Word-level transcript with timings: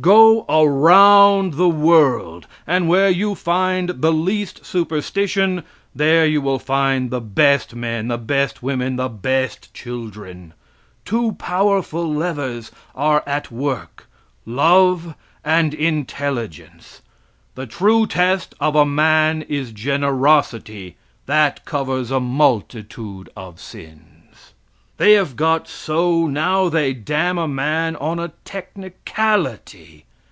Go 0.00 0.44
around 0.48 1.54
the 1.54 1.68
world, 1.68 2.46
and 2.66 2.88
where 2.88 3.08
you 3.08 3.34
find 3.36 3.88
the 3.88 4.10
least 4.10 4.66
superstition, 4.66 5.62
there 5.94 6.26
you 6.26 6.42
will 6.42 6.58
find 6.58 7.10
the 7.10 7.20
best 7.22 7.74
men, 7.76 8.08
the 8.08 8.18
best 8.18 8.60
women, 8.62 8.96
the 8.96 9.08
best 9.08 9.72
children. 9.72 10.52
Two 11.06 11.32
powerful 11.38 12.12
levers 12.12 12.70
are 12.94 13.22
at 13.24 13.50
work; 13.52 14.06
love 14.44 15.14
and 15.44 15.72
intelligence. 15.72 17.00
The 17.54 17.66
true 17.66 18.04
test 18.06 18.54
of 18.60 18.74
a 18.74 18.84
man 18.84 19.42
is 19.42 19.70
generosity, 19.72 20.96
that 21.26 21.64
covers 21.64 22.10
a 22.10 22.20
multitude 22.20 23.30
of 23.36 23.58
sins. 23.60 24.10
They 24.96 25.14
have 25.14 25.34
got 25.34 25.66
so 25.66 26.28
now 26.28 26.68
they 26.68 26.92
damn 26.94 27.36
a 27.36 27.48
man 27.48 27.96
on 27.96 28.20
a 28.20 28.28
technicality. 28.44 30.04